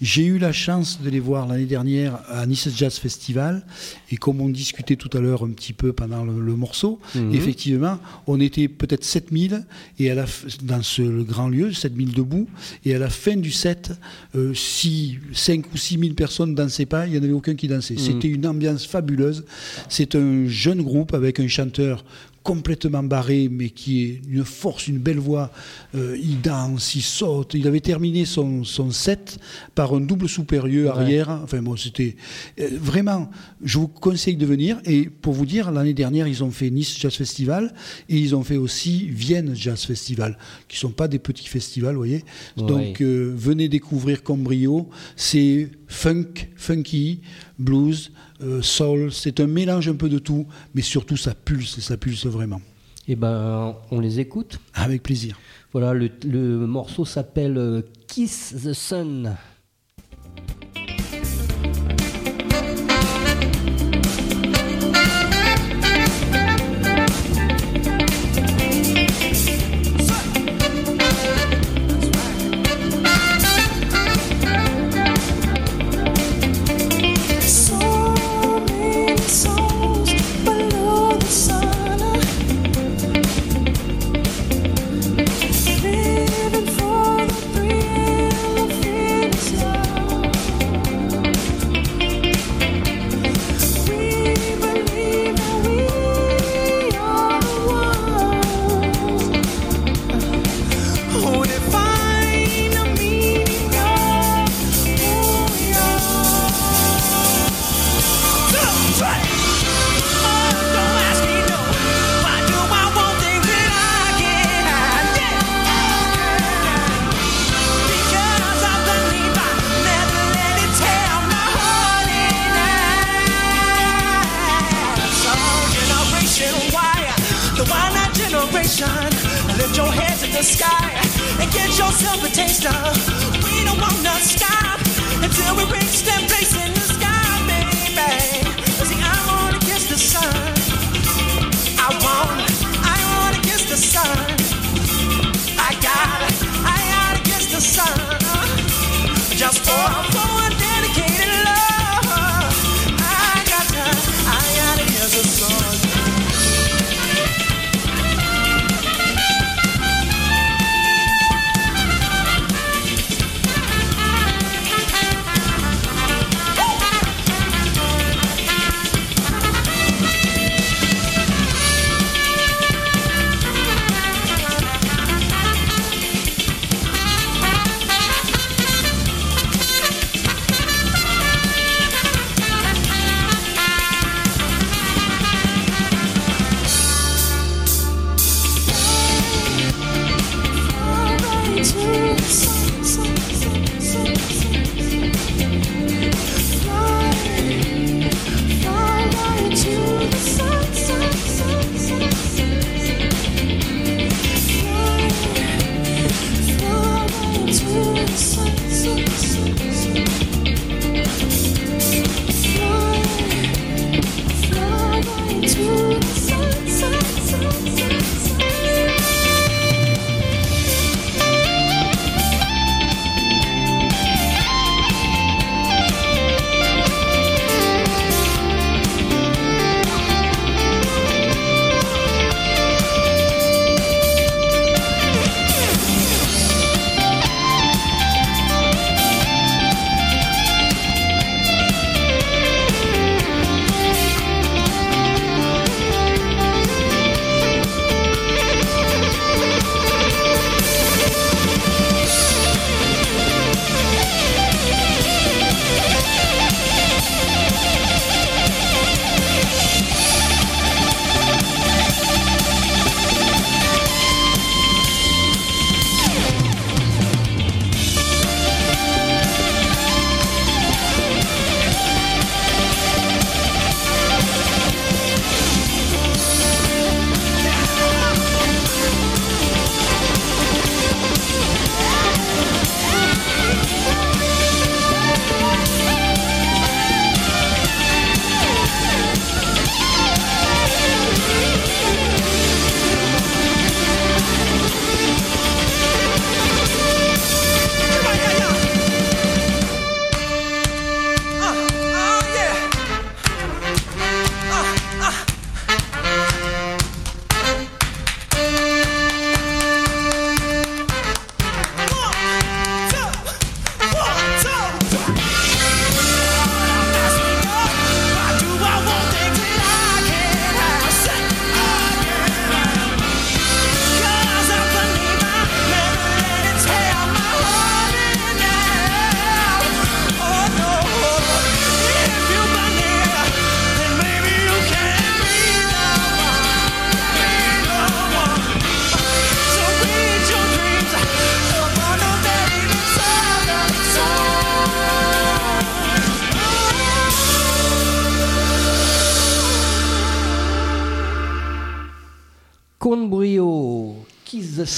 [0.00, 3.64] J'ai eu la chance de les voir l'année dernière à Nice Jazz Festival.
[4.10, 7.34] Et comme on discutait tout à l'heure un petit peu pendant le, morceau, mhm.
[7.34, 9.64] effectivement, on était peut-être 7000
[10.00, 10.24] et à la,
[10.62, 12.48] dans ce grand lieu, 7000 debout.
[12.84, 13.92] Et à la fin du set,
[14.34, 17.94] euh, si 5 ou 6000 personnes dansaient pas, il n'y en avait aucun qui dansait.
[17.94, 18.00] Mhm.
[18.00, 19.44] C'était une ambiance fabuleuse.
[19.88, 22.04] C'est un jeune groupe avec un chanteur
[22.46, 25.50] complètement barré, mais qui est une force, une belle voix.
[25.96, 27.54] Euh, il danse, il saute.
[27.54, 29.38] Il avait terminé son, son set
[29.74, 31.28] par un double supérieur arrière.
[31.42, 32.14] Enfin bon, c'était
[32.60, 33.28] euh, vraiment.
[33.64, 34.78] Je vous conseille de venir.
[34.84, 37.74] Et pour vous dire, l'année dernière, ils ont fait Nice Jazz Festival
[38.08, 40.38] et ils ont fait aussi Vienne Jazz Festival,
[40.68, 42.24] qui sont pas des petits festivals, vous voyez.
[42.56, 44.88] Donc euh, venez découvrir Combrio.
[45.16, 47.22] C'est funk, funky,
[47.58, 48.12] blues.
[48.42, 52.26] Euh, soul, c'est un mélange un peu de tout, mais surtout ça pulse, ça pulse
[52.26, 52.60] vraiment.
[53.08, 54.58] Eh ben, on les écoute.
[54.74, 55.38] Avec plaisir.
[55.72, 59.36] Voilà, le, le morceau s'appelle euh, Kiss the Sun.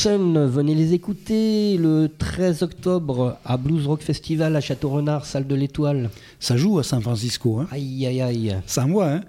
[0.06, 6.10] Venez les écouter le 13 octobre à Blues Rock Festival à Château-Renard, salle de l'Étoile.
[6.40, 7.58] Ça joue à San Francisco.
[7.58, 7.66] Hein.
[7.72, 8.56] Aïe, aïe, aïe.
[8.66, 9.10] Ça envoie.
[9.10, 9.20] Hein.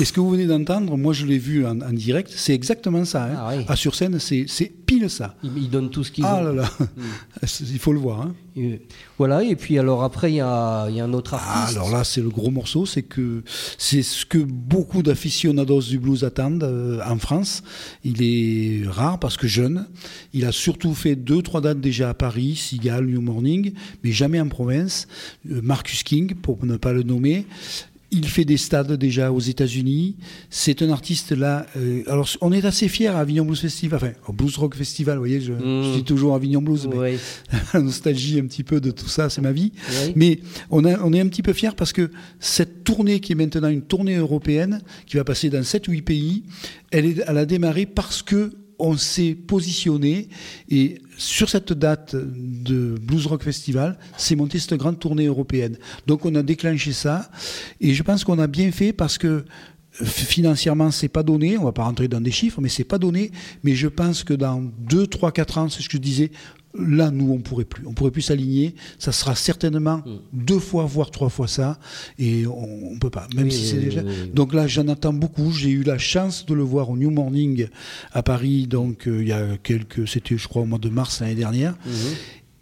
[0.00, 3.04] Et ce que vous venez d'entendre, moi je l'ai vu en, en direct, c'est exactement
[3.04, 3.24] ça.
[3.24, 3.34] Hein.
[3.36, 3.64] Ah oui.
[3.68, 4.46] À sur scène, c'est
[4.86, 5.34] pile ça.
[5.42, 6.42] Ils, ils donnent tout ce qu'ils Ah ont.
[6.44, 7.02] là là, Mm.
[7.72, 8.22] il faut le voir.
[8.22, 8.34] Hein.
[8.56, 8.82] Et
[9.18, 11.76] voilà, et puis alors après, il y a, il y a un autre Ah, artiste.
[11.76, 13.42] alors là, c'est le gros morceau, c'est que
[13.78, 17.62] c'est ce que beaucoup d'aficionados du blues attendent euh, en France.
[18.04, 19.86] Il est rare parce que jeune.
[20.32, 23.72] Il a surtout fait deux, trois dates déjà à Paris, Sigal, New Morning,
[24.04, 25.08] mais jamais en province.
[25.50, 27.46] Euh, Marcus King, pour ne pas le nommer.
[28.16, 30.14] Il fait des stades déjà aux États-Unis.
[30.48, 31.66] C'est un artiste là.
[31.76, 35.16] euh, alors, on est assez fiers à Avignon Blues Festival, enfin au Blues Rock Festival.
[35.16, 35.82] Vous voyez, je, Mm.
[35.82, 37.16] je dis toujours Avignon Blues, mais
[37.74, 39.72] la nostalgie un petit peu de tout ça, c'est ma vie.
[40.14, 40.38] Mais
[40.70, 43.68] on, a- on est un petit peu fiers parce que cette tournée qui est maintenant
[43.68, 46.42] une tournée européenne, qui va passer dans 7 ou 8 pays,
[46.92, 50.28] elle, est, elle a démarré parce que on s'est positionné
[50.68, 55.78] et sur cette date de Blues Rock Festival, c'est monté cette grande tournée européenne.
[56.06, 57.30] Donc on a déclenché ça
[57.80, 59.44] et je pense qu'on a bien fait parce que
[60.02, 63.30] financièrement c'est pas donné, on va pas rentrer dans des chiffres, mais c'est pas donné.
[63.62, 66.30] Mais je pense que dans 2, 3, 4 ans, c'est ce que je disais,
[66.78, 68.74] là nous on pourrait plus, on pourrait plus s'aligner.
[68.98, 70.02] Ça sera certainement
[70.32, 71.78] deux fois, voire trois fois ça,
[72.18, 73.26] et on, on peut pas.
[73.34, 74.02] Même Oui, si oui, c'est oui, déjà.
[74.32, 75.52] Donc là j'en attends beaucoup.
[75.52, 77.68] J'ai eu la chance de le voir au New Morning
[78.12, 81.20] à Paris, donc euh, il y a quelques, c'était je crois au mois de mars
[81.20, 81.76] l'année dernière.
[81.86, 81.92] Mhm.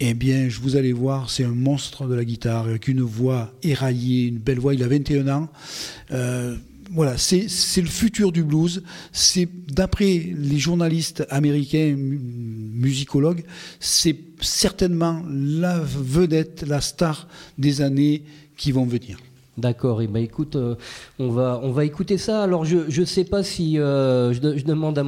[0.05, 3.53] Eh bien, je vous allez voir, c'est un monstre de la guitare, avec une voix
[3.63, 4.73] éraillée, une belle voix.
[4.73, 5.47] Il a 21 ans.
[6.11, 6.57] Euh,
[6.93, 8.83] voilà, c'est le futur du blues.
[9.11, 12.19] C'est d'après les journalistes américains, mu-
[12.73, 13.43] musicologues,
[13.79, 17.27] c'est certainement la vedette, la star
[17.57, 18.23] des années
[18.57, 19.17] qui vont venir.
[19.55, 20.73] D'accord, et ben écoute, euh,
[21.19, 22.41] on, va, on va écouter ça.
[22.41, 25.03] Alors je ne sais pas si euh, je, de- je demande à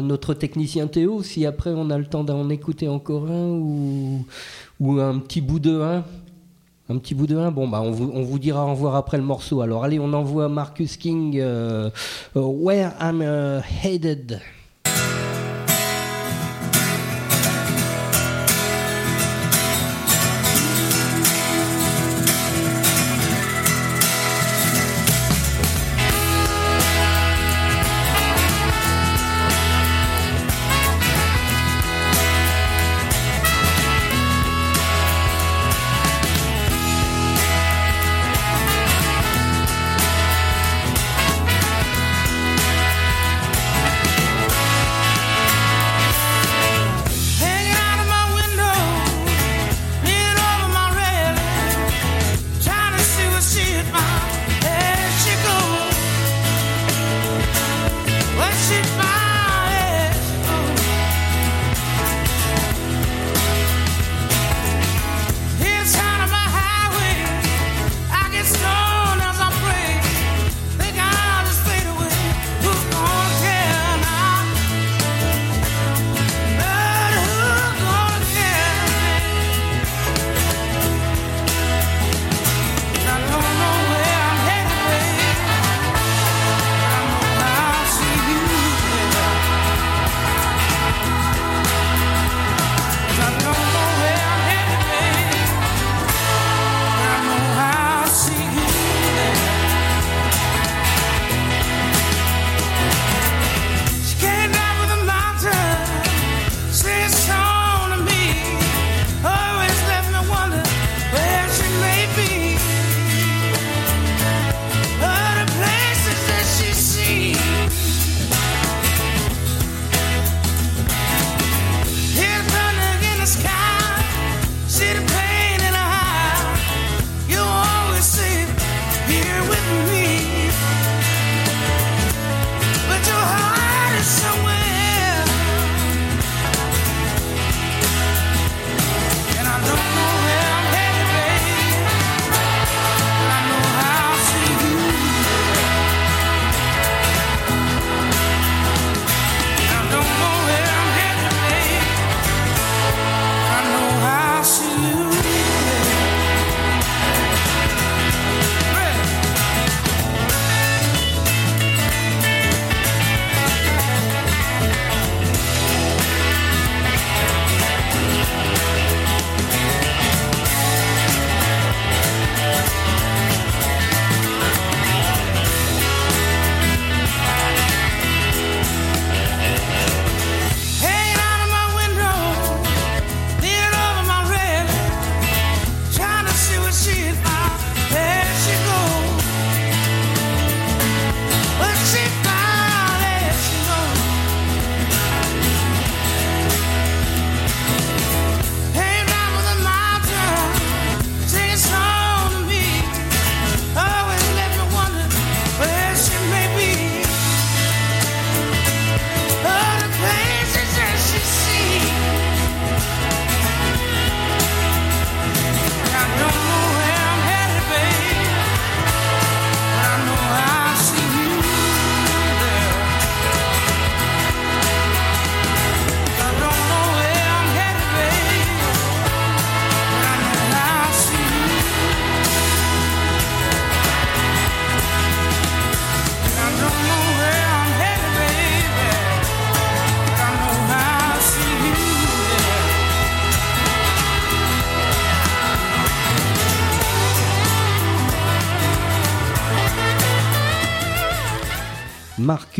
[0.00, 4.24] notre technicien Théo si après on a le temps d'en écouter encore un ou,
[4.80, 6.04] ou un petit bout de un.
[6.90, 7.52] Un petit bout de un.
[7.52, 9.60] Bon bah on vous, dira au revoir après le morceau.
[9.60, 11.88] Alors allez, on envoie Marcus King euh,
[12.34, 14.40] euh, Where I'm euh, Headed.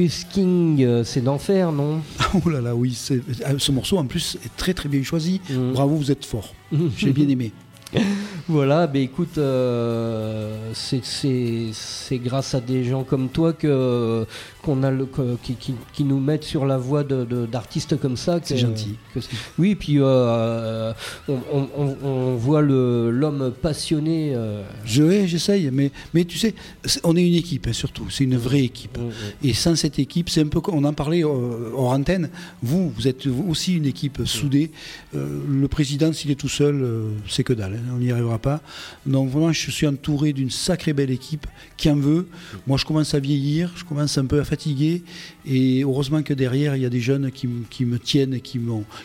[0.01, 2.01] Marcus King, euh, c'est d'enfer, non
[2.45, 5.43] Oh là là, oui, c'est- euh, ce morceau en plus est très très bien choisi.
[5.51, 5.73] Mhm.
[5.73, 6.55] Bravo, vous êtes fort.
[6.97, 7.53] J'ai bien aimé.
[8.49, 14.27] Voilà, ben écoute, euh, c'est- grâce à des gens comme toi que
[14.63, 17.99] qu'on a le que- qui, qui- qui nous mettent sur la voie de- de- d'artistes
[17.99, 18.41] comme ça.
[18.43, 18.97] C'est gentil.
[19.15, 19.21] que-
[19.59, 20.93] oui, puis euh,
[21.29, 24.33] on, on- on- on voit l'homme passionné.
[24.35, 26.55] euh, Je vais, j'essaye, mais, mais tu sais,
[27.05, 28.99] on est une équipe hein, surtout, c'est une vraie équipe.
[29.45, 32.31] Et sans cette équipe, c'est un peu comme on en parlait hors antenne,
[32.63, 34.71] vous, vous êtes aussi une équipe soudée.
[35.15, 36.85] Le président, s'il est tout seul,
[37.29, 38.61] c'est que dalle, hein, on n'y arrivera pas.
[39.07, 42.29] Donc vraiment, je suis entouré d'une sacrée belle équipe qui en veut.
[42.67, 45.03] Moi, je commence à vieillir, je commence un peu à fatiguer,
[45.47, 48.61] et heureusement que derrière, il y a des jeunes qui, qui me tiennent, et qui,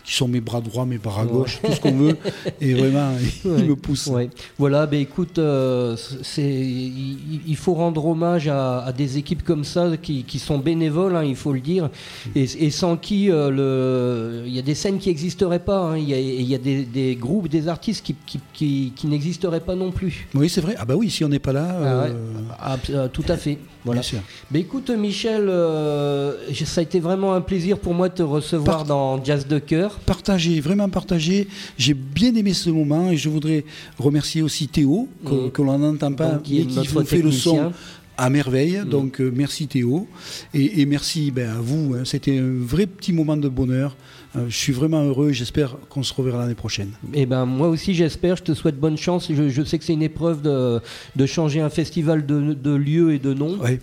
[0.05, 2.17] sont mes bras droits, mes bras gauches, tout ce qu'on veut,
[2.61, 3.13] et vraiment,
[3.45, 3.59] Ouais.
[3.59, 4.07] ils me poussent.
[4.07, 4.30] Ouais.
[4.57, 5.95] Voilà, ben écoute, euh,
[6.38, 11.15] il, il faut rendre hommage à, à des équipes comme ça qui, qui sont bénévoles,
[11.15, 11.89] hein, il faut le dire,
[12.36, 15.97] et, et sans qui euh, le, il y a des scènes qui n'existeraient pas, hein,
[15.97, 18.64] il y a, il y a des, des groupes, des artistes qui, qui, qui-
[18.95, 20.28] qui n'existeraient pas non plus.
[20.34, 20.76] Oui, c'est vrai.
[20.78, 22.09] Ah bah oui, si on n'est pas là, Ah ouais.
[22.11, 22.13] euh,
[22.59, 23.57] Ah, euh, tout à fait.
[23.84, 24.01] Voilà.
[24.01, 24.20] bien sûr.
[24.51, 26.34] Ben écoute, Michel, euh,
[26.66, 29.59] ça a été vraiment un plaisir pour moi de te recevoir Part- dans Jazz de
[29.59, 29.99] cœur.
[30.05, 31.47] Partagé, vraiment partagé.
[31.78, 33.63] J'ai bien aimé ce moment et je voudrais
[33.99, 35.51] remercier aussi Théo, que, Mhm.
[35.51, 37.72] que l'on n'entend pas, Donc, qui mais qui fait le son
[38.18, 38.80] à merveille.
[38.80, 38.89] Mhm.
[38.89, 40.07] Donc euh, merci Théo.
[40.53, 41.95] Et, et merci ben, à vous.
[41.95, 42.03] hein.
[42.05, 43.95] C'était un vrai petit moment de bonheur.
[44.36, 46.92] Euh, je suis vraiment heureux et j'espère qu'on se reverra l'année prochaine.
[47.14, 49.30] Eh ben moi aussi j'espère, je te souhaite bonne chance.
[49.32, 50.82] Je, je sais que c'est une épreuve de,
[51.16, 53.58] de changer un festival de, de lieu et de nom.
[53.60, 53.80] Ouais.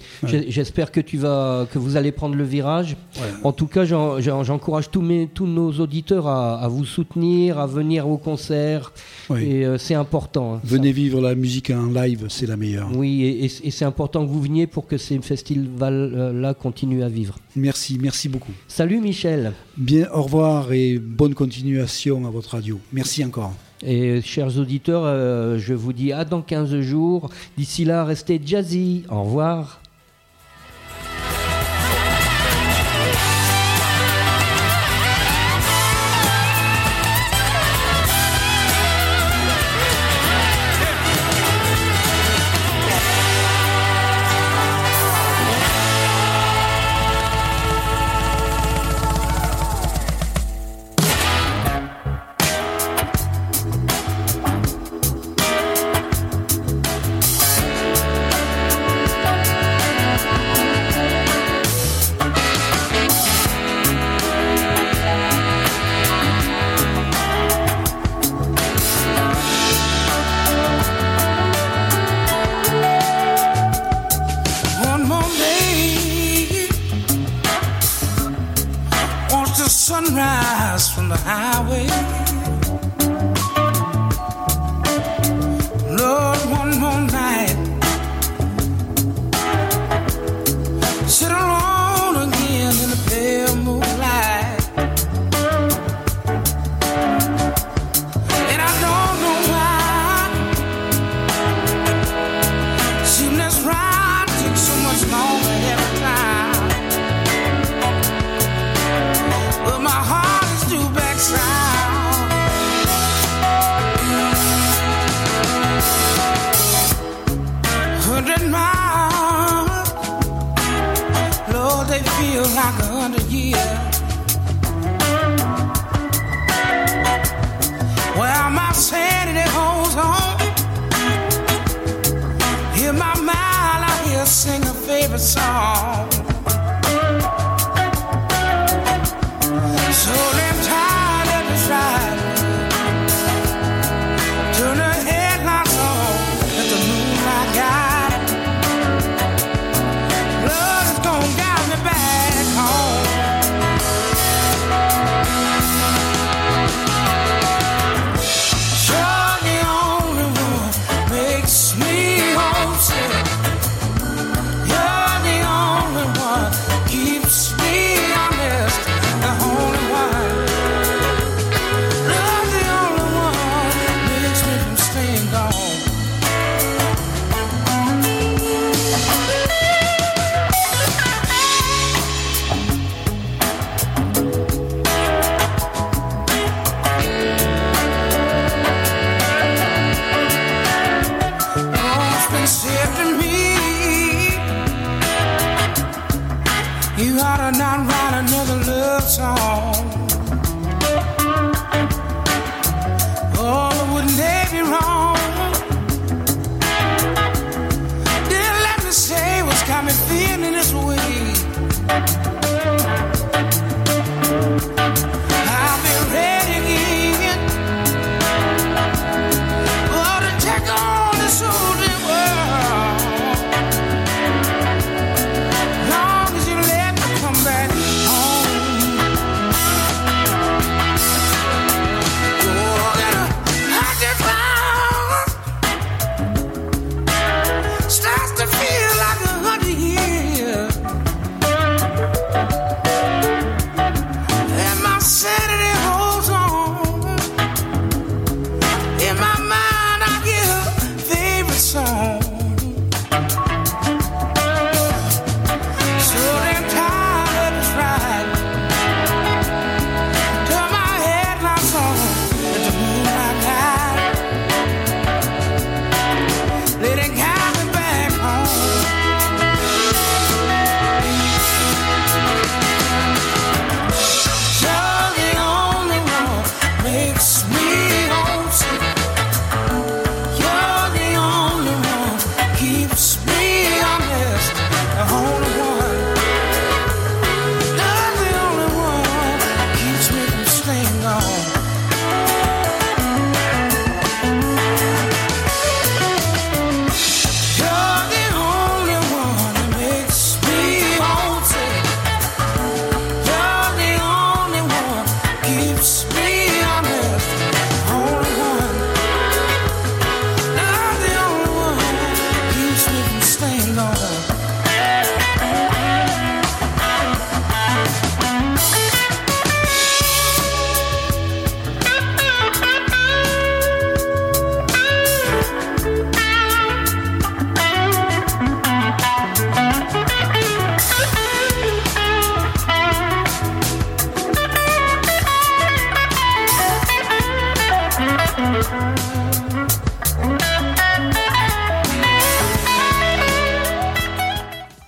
[0.49, 2.97] J'espère que tu vas, que vous allez prendre le virage.
[3.17, 3.23] Ouais.
[3.45, 7.59] En tout cas, j'en- j'en- j'encourage tous, mes, tous nos auditeurs à, à vous soutenir,
[7.59, 8.93] à venir au concert.
[9.37, 10.55] Et euh, c'est important.
[10.57, 10.61] hein.
[10.65, 12.89] Venez vivre la musique en live, c'est la meilleure.
[12.95, 17.09] Oui, et, et- et c'est important que vous veniez pour que ces festivals-là continuent à
[17.09, 17.39] vivre.
[17.57, 18.53] Merci, merci beaucoup.
[18.69, 19.53] Salut Michel.
[19.77, 20.41] Bien, au revoir
[20.72, 22.80] et bonne continuation à votre radio.
[22.93, 23.53] Merci encore.
[23.84, 27.30] Et euh, chers auditeurs, euh, je vous dis à dans 15 jours.
[27.57, 29.05] D'ici là, restez jazzy.
[29.09, 29.82] Au revoir.